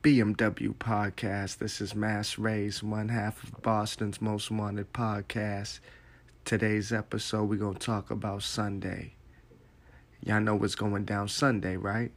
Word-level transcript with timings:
BMW 0.00 0.72
podcast. 0.76 1.58
This 1.58 1.80
is 1.80 1.92
Mass 1.92 2.38
Rays, 2.38 2.84
one 2.84 3.08
half 3.08 3.42
of 3.42 3.60
Boston's 3.62 4.22
most 4.22 4.48
wanted 4.48 4.92
podcast. 4.92 5.80
Today's 6.44 6.92
episode, 6.92 7.50
we're 7.50 7.56
going 7.56 7.74
to 7.74 7.84
talk 7.84 8.12
about 8.12 8.44
Sunday. 8.44 9.14
Y'all 10.24 10.40
know 10.40 10.54
what's 10.54 10.76
going 10.76 11.04
down 11.04 11.26
Sunday, 11.26 11.76
right? 11.76 12.12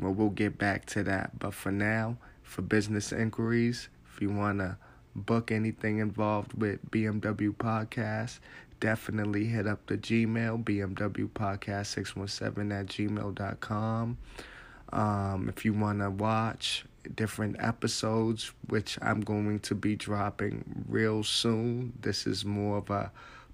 Well, 0.00 0.14
we'll 0.14 0.30
get 0.30 0.56
back 0.56 0.86
to 0.86 1.02
that. 1.02 1.38
But 1.38 1.52
for 1.52 1.70
now, 1.70 2.16
for 2.42 2.62
business 2.62 3.12
inquiries, 3.12 3.90
if 4.10 4.22
you 4.22 4.30
want 4.30 4.60
to 4.60 4.78
book 5.14 5.52
anything 5.52 5.98
involved 5.98 6.54
with 6.54 6.90
BMW 6.90 7.54
Podcast, 7.54 8.38
definitely 8.80 9.44
hit 9.44 9.66
up 9.66 9.84
the 9.86 9.98
Gmail, 9.98 10.64
BMW 10.64 11.28
Podcast 11.28 11.86
617 11.88 12.72
at 12.72 12.86
gmail.com. 12.86 14.16
Um, 14.92 15.48
if 15.48 15.64
you 15.64 15.72
want 15.72 16.00
to 16.00 16.10
watch 16.10 16.84
different 17.14 17.56
episodes, 17.58 18.52
which 18.68 18.98
I'm 19.02 19.20
going 19.20 19.60
to 19.60 19.74
be 19.74 19.96
dropping 19.96 20.84
real 20.88 21.22
soon, 21.22 21.92
this 22.00 22.26
is 22.26 22.44
more 22.44 22.78
of 22.78 22.90
a 22.90 23.10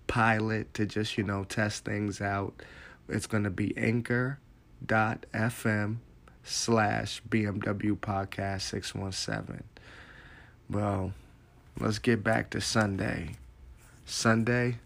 pilot 0.07 0.73
to 0.75 0.87
just, 0.87 1.17
you 1.17 1.25
know, 1.25 1.45
test 1.45 1.85
things 1.85 2.21
out. 2.21 2.63
It's 3.09 3.27
going 3.27 3.45
to 3.45 3.51
be 3.51 3.77
anchor.fm 3.77 4.39
slash 6.45 7.23
BMW 7.29 7.97
Podcast 7.97 8.63
617. 8.63 9.63
Well, 10.71 11.13
let's 11.79 11.99
get 11.99 12.23
back 12.25 12.51
to 12.51 12.61
Sunday. 12.61 13.37
Sunday 14.05 14.79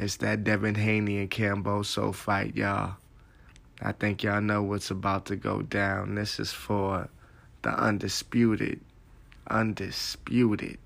it's 0.00 0.16
that 0.16 0.44
Devin 0.44 0.76
Haney 0.76 1.18
and 1.18 1.30
Kambosos 1.30 2.14
fight, 2.14 2.56
y'all. 2.56 2.94
I 3.82 3.92
think 3.92 4.22
y'all 4.22 4.42
know 4.42 4.62
what's 4.62 4.90
about 4.90 5.24
to 5.26 5.36
go 5.36 5.62
down. 5.62 6.14
This 6.14 6.38
is 6.38 6.52
for 6.52 7.08
the 7.62 7.70
undisputed, 7.70 8.80
undisputed 9.48 10.78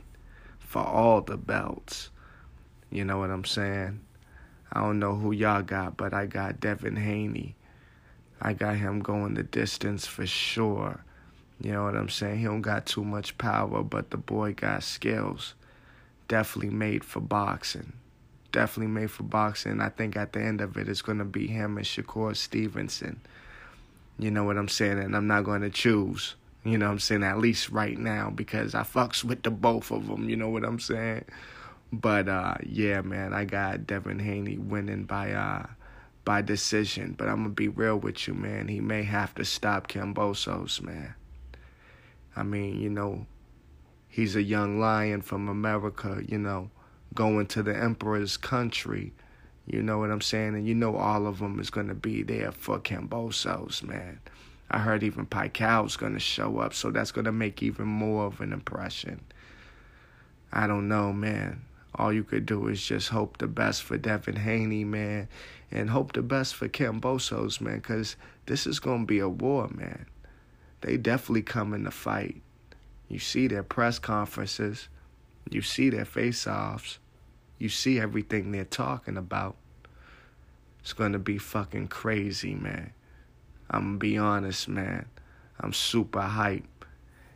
for 0.61 0.85
all 0.85 1.21
the 1.21 1.37
belts. 1.37 2.11
You 2.91 3.05
know 3.05 3.19
what 3.19 3.31
I'm 3.31 3.45
saying? 3.45 4.01
I 4.73 4.81
don't 4.81 5.01
know 5.01 5.17
who 5.17 5.33
y'all 5.33 5.63
got, 5.63 5.97
but 5.97 6.15
I 6.15 6.27
got 6.27 6.61
Devin 6.61 6.97
Haney. 6.97 7.57
I 8.41 8.53
got 8.53 8.77
him 8.77 9.01
going 9.01 9.35
the 9.35 9.43
distance 9.43 10.07
for 10.07 10.27
sure. 10.27 11.05
You 11.61 11.73
know 11.73 11.85
what 11.85 11.97
I'm 11.97 12.09
saying? 12.09 12.39
He 12.39 12.45
don't 12.45 12.61
got 12.61 12.87
too 12.87 13.05
much 13.05 13.39
power, 13.39 13.83
but 13.83 14.11
the 14.11 14.17
boy 14.17 14.55
got 14.55 14.85
skills. 14.85 15.55
Definitely 16.29 16.71
made 16.71 17.05
for 17.05 17.21
boxing 17.21 17.95
definitely 18.55 18.93
made 18.93 19.11
for 19.11 19.25
boxing. 19.25 19.81
I 19.81 19.89
think 19.89 20.17
at 20.17 20.33
the 20.33 20.41
end 20.41 20.61
of 20.61 20.77
it, 20.77 20.89
it's 20.89 21.03
going 21.03 21.19
to 21.19 21.25
be 21.25 21.49
him 21.49 21.77
and 21.77 21.85
Shakur 21.85 22.37
Stevenson. 22.37 23.21
You 24.17 24.31
know 24.31 24.45
what 24.45 24.57
I'm 24.57 24.69
saying? 24.69 25.01
And 25.01 25.17
I'm 25.17 25.27
not 25.27 25.43
going 25.43 25.63
to 25.63 25.71
choose. 25.71 26.37
You 26.63 26.79
know 26.79 26.87
what 26.87 26.93
I'm 26.93 26.99
saying? 27.01 27.25
At 27.25 27.39
least 27.39 27.71
right 27.71 27.99
now 27.99 28.31
because 28.31 28.75
I 28.75 28.83
fucks 28.83 29.25
with 29.25 29.43
the 29.43 29.51
both 29.51 29.91
of 29.91 30.07
them. 30.07 30.31
You 30.31 30.37
know 30.37 30.49
what 30.49 30.65
I'm 30.65 30.79
saying? 30.79 31.25
But 31.93 32.29
uh, 32.29 32.55
yeah, 32.65 33.01
man, 33.03 33.35
I 33.35 33.45
got 33.45 33.89
Devin 33.89 34.21
Haney 34.21 34.57
winning 34.57 35.03
by 35.03 35.33
uh, 35.33 35.67
by 36.25 36.41
decision. 36.41 37.17
But 37.19 37.29
I'm 37.29 37.39
gonna 37.39 37.49
be 37.51 37.69
real 37.69 37.97
with 37.97 38.27
you, 38.27 38.35
man. 38.35 38.69
He 38.69 38.81
may 38.81 39.03
have 39.03 39.35
to 39.35 39.45
stop 39.45 39.89
Kambosos, 39.89 40.81
man. 40.81 41.15
I 42.37 42.45
mean, 42.45 42.81
you 42.81 42.89
know, 42.89 43.27
he's 44.09 44.37
a 44.37 44.43
young 44.43 44.79
lion 44.81 45.23
from 45.23 45.49
America. 45.49 46.23
You 46.27 46.39
know, 46.39 46.71
going 47.15 47.47
to 47.47 47.63
the 47.63 47.77
emperor's 47.77 48.37
country. 48.37 49.13
You 49.67 49.83
know 49.83 49.99
what 49.99 50.11
I'm 50.11 50.21
saying? 50.21 50.55
And 50.55 50.67
you 50.67 50.75
know 50.75 50.97
all 50.97 51.27
of 51.27 51.39
them 51.39 51.59
is 51.59 51.71
going 51.71 51.89
to 51.89 51.95
be 51.95 52.23
there 52.23 52.53
for 52.53 52.79
Kambosos, 52.79 53.83
man. 53.83 54.21
I 54.71 54.79
heard 54.79 55.03
even 55.03 55.27
Pacquiao's 55.27 55.97
going 55.97 56.15
to 56.15 56.21
show 56.21 56.59
up, 56.59 56.75
so 56.75 56.91
that's 56.91 57.13
going 57.13 57.27
to 57.27 57.33
make 57.33 57.63
even 57.63 57.87
more 57.87 58.27
of 58.27 58.41
an 58.41 58.53
impression. 58.53 59.21
I 60.53 60.67
don't 60.67 60.89
know, 60.89 61.13
man. 61.13 61.63
All 61.95 62.13
you 62.13 62.25
could 62.25 62.45
do 62.45 62.67
is 62.69 62.85
just 62.85 63.09
hope 63.09 63.39
the 63.39 63.47
best 63.47 63.83
for 63.83 63.97
Devin 63.97 64.37
Haney, 64.37 64.85
man, 64.85 65.29
and 65.71 65.91
hope 65.91 66.13
the 66.13 66.23
best 66.23 66.57
for 66.57 66.69
Kambosos, 66.69 67.61
man, 67.61 67.77
because 67.77 68.17
this 68.47 68.67
is 68.67 68.81
going 68.81 69.03
to 69.03 69.07
be 69.07 69.21
a 69.21 69.29
war, 69.29 69.69
man. 69.69 70.07
They 70.81 70.97
definitely 70.97 71.43
come 71.43 71.73
in 71.73 71.85
the 71.85 71.91
fight. 71.91 72.43
You 73.09 73.19
see 73.19 73.47
their 73.47 73.63
press 73.63 73.99
conferences, 73.99 74.89
you 75.51 75.63
see 75.63 75.89
their 75.89 76.05
face 76.05 76.47
offs 76.47 76.99
you 77.59 77.69
see 77.69 78.01
everything 78.01 78.53
they're 78.53 78.65
talking 78.65 79.17
about. 79.17 79.57
It's 80.81 80.93
gonna 80.93 81.19
be 81.19 81.39
fucking 81.39 81.89
crazy, 81.89 82.55
man. 82.55 82.93
I'm 83.71 83.85
gonna 83.85 83.99
be 83.99 84.19
honest, 84.19 84.69
man. 84.69 85.07
I'm 85.61 85.73
super 85.73 86.21
hype. 86.21 86.85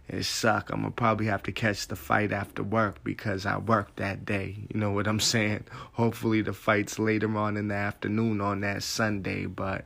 It 0.09 0.25
suck. 0.25 0.71
I'm 0.71 0.81
gonna 0.81 0.91
probably 0.91 1.27
have 1.27 1.43
to 1.45 1.53
catch 1.53 1.87
the 1.87 1.97
fight 1.97 2.33
after 2.33 2.62
work 2.62 3.03
because 3.05 3.47
I 3.47 3.59
worked 3.59 3.97
that 3.97 4.25
day. 4.25 4.56
You 4.73 4.81
know 4.81 4.91
what 4.91 5.06
I'm 5.06 5.21
saying? 5.34 5.65
Hopefully 5.93 6.43
the 6.43 6.53
fight's 6.53 6.99
later 6.99 7.37
on 7.37 7.56
in 7.56 7.69
the 7.69 7.75
afternoon 7.75 8.41
on 8.41 8.61
that 8.61 8.83
Sunday, 8.83 9.47
but 9.47 9.85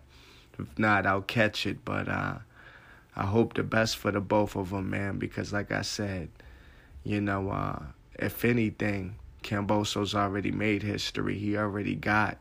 if 0.59 0.78
not, 0.78 1.06
I'll 1.06 1.22
catch 1.22 1.66
it. 1.66 1.84
But 1.84 2.09
uh, 2.09 2.38
I 3.16 3.26
hope 3.26 3.54
the 3.54 3.62
best 3.62 3.97
for 3.97 4.10
the 4.10 4.20
both 4.20 4.56
of 4.56 4.70
them, 4.70 4.91
man. 4.91 5.19
Because 5.19 5.53
like 5.53 5.72
I 5.72 5.82
said, 5.82 6.28
you 7.04 7.20
know, 7.20 7.50
uh, 7.50 7.82
if 8.14 8.44
anything, 8.44 9.16
Kambosos 9.42 10.14
already 10.14 10.50
made 10.50 10.82
history. 10.82 11.38
He 11.38 11.56
already 11.56 11.94
got, 11.94 12.38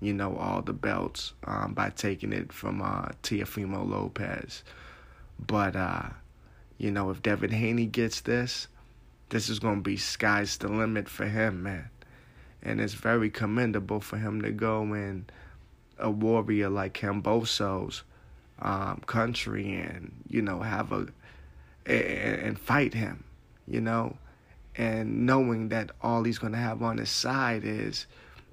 you 0.00 0.12
know, 0.12 0.36
all 0.36 0.62
the 0.62 0.72
belts 0.72 1.32
um, 1.44 1.74
by 1.74 1.90
taking 1.90 2.32
it 2.32 2.52
from 2.52 2.82
uh, 2.82 3.08
Teofimo 3.22 3.88
Lopez. 3.88 4.62
But, 5.44 5.76
uh, 5.76 6.08
you 6.78 6.90
know, 6.90 7.10
if 7.10 7.22
Devin 7.22 7.50
Haney 7.50 7.86
gets 7.86 8.20
this, 8.20 8.68
this 9.28 9.48
is 9.48 9.58
going 9.58 9.76
to 9.76 9.82
be 9.82 9.96
sky's 9.96 10.56
the 10.56 10.68
limit 10.68 11.08
for 11.08 11.26
him, 11.26 11.62
man. 11.62 11.90
And 12.62 12.80
it's 12.80 12.94
very 12.94 13.30
commendable 13.30 14.00
for 14.00 14.16
him 14.16 14.42
to 14.42 14.50
go 14.50 14.82
in 14.94 15.26
a 15.98 16.10
warrior 16.10 16.68
like 16.68 16.94
Kambosos 16.94 18.02
um, 18.60 19.02
country 19.06 19.74
and, 19.74 20.12
you 20.28 20.42
know, 20.42 20.60
have 20.60 20.92
a, 20.92 21.06
and, 21.86 22.40
and 22.40 22.58
fight 22.58 22.94
him, 22.94 23.24
you 23.66 23.80
know 23.80 24.16
and 24.78 25.26
knowing 25.26 25.68
that 25.70 25.90
all 26.00 26.22
he's 26.22 26.38
going 26.38 26.52
to 26.52 26.58
have 26.58 26.82
on 26.82 26.98
his 26.98 27.10
side 27.10 27.64
is, 27.64 28.06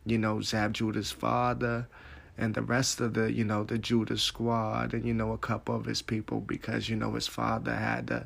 you 0.05 0.17
know, 0.17 0.41
Zab 0.41 0.73
Judah's 0.73 1.11
father 1.11 1.87
and 2.35 2.55
the 2.55 2.63
rest 2.63 2.99
of 2.99 3.13
the, 3.13 3.31
you 3.31 3.45
know, 3.45 3.63
the 3.63 3.77
Judah 3.77 4.17
squad 4.17 4.93
and, 4.93 5.05
you 5.05 5.13
know, 5.13 5.33
a 5.33 5.37
couple 5.37 5.75
of 5.75 5.85
his 5.85 6.01
people 6.01 6.41
because, 6.41 6.89
you 6.89 6.95
know, 6.95 7.13
his 7.13 7.27
father 7.27 7.75
had 7.75 8.07
to, 8.07 8.25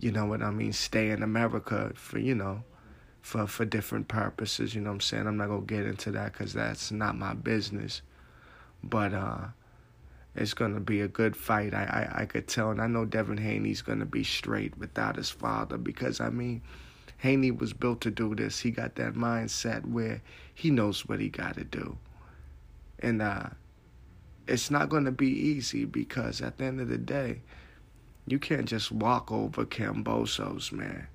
you 0.00 0.10
know 0.10 0.26
what 0.26 0.42
I 0.42 0.50
mean, 0.50 0.72
stay 0.72 1.10
in 1.10 1.22
America 1.22 1.92
for, 1.94 2.18
you 2.18 2.34
know, 2.34 2.64
for, 3.22 3.46
for 3.46 3.64
different 3.64 4.08
purposes, 4.08 4.74
you 4.74 4.80
know 4.80 4.90
what 4.90 4.94
I'm 4.94 5.00
saying? 5.00 5.26
I'm 5.28 5.36
not 5.36 5.46
going 5.46 5.64
to 5.66 5.74
get 5.74 5.86
into 5.86 6.10
that 6.10 6.32
because 6.32 6.52
that's 6.52 6.90
not 6.90 7.16
my 7.16 7.34
business. 7.34 8.02
But, 8.82 9.14
uh, 9.14 9.46
it's 10.34 10.54
going 10.54 10.74
to 10.74 10.80
be 10.80 11.00
a 11.00 11.08
good 11.08 11.36
fight. 11.36 11.72
I, 11.74 12.10
I, 12.12 12.22
I 12.22 12.26
could 12.26 12.46
tell. 12.48 12.70
And 12.70 12.80
I 12.80 12.86
know 12.86 13.04
Devin 13.04 13.38
Haney's 13.38 13.82
going 13.82 13.98
to 14.00 14.06
be 14.06 14.22
straight 14.22 14.76
without 14.78 15.16
his 15.16 15.30
father 15.30 15.78
because, 15.78 16.20
I 16.20 16.30
mean, 16.30 16.62
Haney 17.18 17.50
was 17.50 17.72
built 17.72 18.00
to 18.02 18.10
do 18.10 18.34
this. 18.34 18.60
He 18.60 18.70
got 18.70 18.94
that 18.94 19.14
mindset 19.14 19.84
where 19.84 20.22
he 20.54 20.70
knows 20.70 21.06
what 21.06 21.20
he 21.20 21.28
got 21.28 21.56
to 21.56 21.64
do. 21.64 21.98
And 23.00 23.20
uh, 23.20 23.48
it's 24.46 24.70
not 24.70 24.88
going 24.88 25.04
to 25.04 25.12
be 25.12 25.30
easy 25.30 25.84
because 25.84 26.40
at 26.40 26.58
the 26.58 26.64
end 26.64 26.80
of 26.80 26.88
the 26.88 26.98
day, 26.98 27.40
you 28.26 28.38
can't 28.38 28.66
just 28.66 28.92
walk 28.92 29.32
over 29.32 29.64
Kambosos, 29.64 30.70
man. 30.72 31.08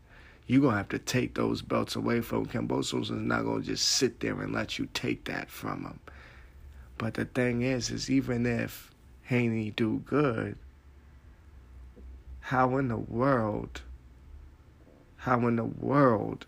You're 0.46 0.62
going 0.62 0.74
to 0.74 0.78
have 0.78 0.90
to 0.90 1.00
take 1.00 1.36
those 1.36 1.62
belts 1.62 1.96
away 1.96 2.20
from 2.22 2.48
Kambosos 2.48 3.10
and 3.10 3.28
not 3.28 3.44
going 3.44 3.62
to 3.62 3.68
just 3.68 3.88
sit 3.88 4.20
there 4.20 4.42
and 4.42 4.54
let 4.54 4.78
you 4.78 4.90
take 4.94 5.26
that 5.26 5.50
from 5.50 5.84
him. 5.84 6.00
But 6.98 7.14
the 7.14 7.26
thing 7.26 7.62
is, 7.62 7.90
is 7.90 8.10
even 8.10 8.46
if 8.46 8.92
Haney 9.24 9.72
do 9.72 10.02
good, 10.06 10.58
how 12.42 12.78
in 12.78 12.90
the 12.90 12.98
world 12.98 13.82
how 15.24 15.48
in 15.48 15.56
the 15.56 15.64
world 15.64 16.46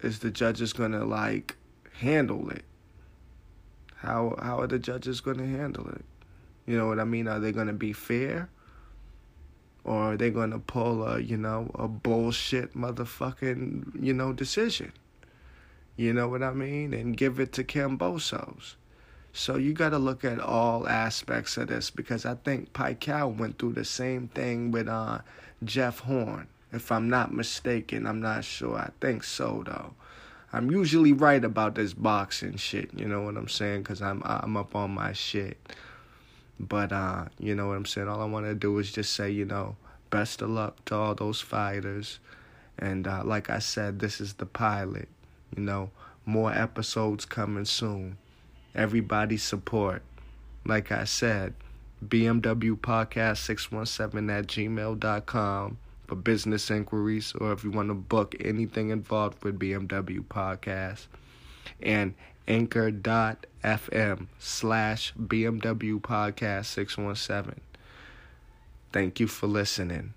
is 0.00 0.20
the 0.20 0.30
judges 0.30 0.72
gonna 0.72 1.04
like 1.04 1.56
handle 1.92 2.48
it? 2.48 2.64
How 3.96 4.36
how 4.40 4.60
are 4.60 4.66
the 4.66 4.78
judges 4.78 5.20
gonna 5.20 5.46
handle 5.46 5.88
it? 5.90 6.04
You 6.64 6.78
know 6.78 6.86
what 6.86 6.98
I 6.98 7.04
mean? 7.04 7.28
Are 7.28 7.38
they 7.38 7.52
gonna 7.52 7.74
be 7.74 7.92
fair? 7.92 8.48
Or 9.84 10.14
are 10.14 10.16
they 10.16 10.30
gonna 10.30 10.60
pull 10.60 11.06
a, 11.06 11.20
you 11.20 11.36
know, 11.36 11.70
a 11.74 11.86
bullshit 11.86 12.74
motherfucking, 12.74 14.02
you 14.02 14.14
know, 14.14 14.32
decision? 14.32 14.92
You 15.96 16.14
know 16.14 16.26
what 16.26 16.42
I 16.42 16.54
mean? 16.54 16.94
And 16.94 17.14
give 17.14 17.38
it 17.38 17.52
to 17.52 17.64
Kambosos. 17.64 18.76
So 19.34 19.56
you 19.56 19.74
got 19.74 19.90
to 19.90 19.98
look 19.98 20.24
at 20.24 20.40
all 20.40 20.88
aspects 20.88 21.56
of 21.56 21.68
this 21.68 21.90
because 21.90 22.24
I 22.24 22.36
think 22.36 22.72
Pacquiao 22.72 23.36
went 23.36 23.58
through 23.58 23.72
the 23.74 23.84
same 23.84 24.28
thing 24.28 24.70
with 24.70 24.88
uh, 24.88 25.18
Jeff 25.64 25.98
Horn. 25.98 26.46
If 26.74 26.90
I'm 26.90 27.08
not 27.08 27.32
mistaken, 27.32 28.04
I'm 28.04 28.20
not 28.20 28.44
sure. 28.44 28.76
I 28.76 28.90
think 29.00 29.22
so 29.22 29.62
though. 29.64 29.94
I'm 30.52 30.70
usually 30.70 31.12
right 31.12 31.44
about 31.44 31.76
this 31.76 31.94
boxing 31.94 32.56
shit, 32.56 32.90
you 32.94 33.06
know 33.06 33.22
what 33.22 33.36
I'm 33.36 33.48
saying? 33.48 33.84
Cuz 33.84 34.02
I'm 34.02 34.22
I'm 34.24 34.56
up 34.56 34.74
on 34.74 34.90
my 34.90 35.12
shit. 35.12 35.56
But 36.58 36.92
uh, 36.92 37.26
you 37.38 37.54
know 37.54 37.68
what 37.68 37.76
I'm 37.76 37.86
saying? 37.86 38.08
All 38.08 38.20
I 38.20 38.24
want 38.24 38.46
to 38.46 38.54
do 38.54 38.76
is 38.78 38.90
just 38.90 39.12
say, 39.12 39.30
you 39.30 39.44
know, 39.44 39.76
best 40.10 40.42
of 40.42 40.50
luck 40.50 40.84
to 40.86 40.96
all 40.96 41.14
those 41.14 41.40
fighters. 41.40 42.18
And 42.76 43.06
uh, 43.06 43.22
like 43.24 43.50
I 43.50 43.60
said, 43.60 44.00
this 44.00 44.20
is 44.20 44.34
the 44.34 44.46
pilot. 44.46 45.08
You 45.56 45.62
know, 45.62 45.90
more 46.26 46.52
episodes 46.52 47.24
coming 47.24 47.66
soon. 47.66 48.18
Everybody 48.74 49.36
support. 49.36 50.02
Like 50.64 50.90
I 50.90 51.04
said, 51.04 51.54
BMW 52.04 52.76
Podcast 52.76 53.38
617 53.38 54.30
at 54.30 54.46
gmail.com 54.48 55.78
for 56.06 56.14
business 56.16 56.70
inquiries 56.70 57.32
or 57.40 57.52
if 57.52 57.64
you 57.64 57.70
want 57.70 57.88
to 57.88 57.94
book 57.94 58.34
anything 58.40 58.90
involved 58.90 59.42
with 59.42 59.58
BMW 59.58 60.24
Podcast. 60.24 61.06
And 61.82 62.14
anchor.fm 62.46 64.26
slash 64.38 65.14
BMW 65.14 66.00
Podcast 66.00 66.66
617. 66.66 67.60
Thank 68.92 69.18
you 69.18 69.26
for 69.26 69.46
listening. 69.46 70.14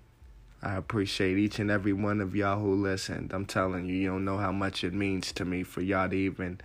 I 0.62 0.74
appreciate 0.74 1.38
each 1.38 1.58
and 1.58 1.70
every 1.70 1.92
one 1.92 2.20
of 2.20 2.34
y'all 2.34 2.60
who 2.60 2.74
listened. 2.74 3.32
I'm 3.32 3.46
telling 3.46 3.86
you, 3.86 3.94
you 3.94 4.08
don't 4.08 4.24
know 4.24 4.38
how 4.38 4.52
much 4.52 4.82
it 4.82 4.92
means 4.92 5.32
to 5.32 5.44
me 5.44 5.62
for 5.62 5.80
y'all 5.80 6.08
to 6.08 6.16
even, 6.16 6.60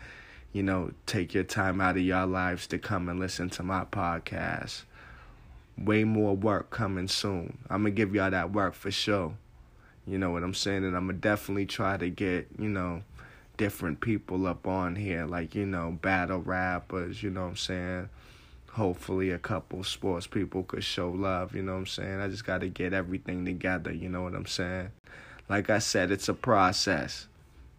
you 0.51 0.63
know, 0.63 0.91
take 1.05 1.33
your 1.33 1.43
time 1.43 1.79
out 1.79 1.95
of 1.95 2.01
y'all 2.01 2.27
lives 2.27 2.67
to 2.67 2.79
come 2.79 3.07
and 3.07 3.19
listen 3.19 3.49
to 3.51 3.63
my 3.63 3.85
podcast. 3.85 4.83
Way 5.77 6.03
more 6.03 6.35
work 6.35 6.69
coming 6.69 7.07
soon. 7.07 7.57
I'm 7.69 7.83
to 7.83 7.91
give 7.91 8.13
y'all 8.13 8.31
that 8.31 8.51
work 8.51 8.73
for 8.73 8.91
sure. 8.91 9.33
You 10.05 10.17
know 10.17 10.31
what 10.31 10.43
I'm 10.43 10.53
saying? 10.53 10.83
And 10.83 10.95
I'm 10.95 11.07
to 11.07 11.13
definitely 11.13 11.65
try 11.65 11.97
to 11.97 12.09
get, 12.09 12.47
you 12.59 12.69
know, 12.69 13.03
different 13.57 14.01
people 14.01 14.47
up 14.47 14.67
on 14.67 14.95
here, 14.95 15.25
like, 15.25 15.55
you 15.55 15.65
know, 15.65 15.97
battle 16.01 16.41
rappers, 16.41 17.23
you 17.23 17.29
know 17.29 17.43
what 17.43 17.49
I'm 17.49 17.55
saying? 17.55 18.09
hopefully 18.73 19.29
a 19.29 19.37
couple 19.37 19.83
sports 19.83 20.25
people 20.25 20.63
could 20.63 20.83
show 20.83 21.09
love, 21.09 21.55
you 21.55 21.61
know 21.61 21.73
what 21.73 21.79
I'm 21.79 21.85
saying? 21.85 22.19
I 22.19 22.27
just 22.27 22.45
got 22.45 22.61
to 22.61 22.67
get 22.67 22.91
everything 22.91 23.45
together, 23.45 23.91
you 23.93 24.09
know 24.09 24.23
what 24.23 24.33
I'm 24.33 24.47
saying? 24.47 24.89
Like 25.47 25.69
I 25.69 25.77
said, 25.77 26.09
it's 26.09 26.27
a 26.27 26.33
process. 26.33 27.27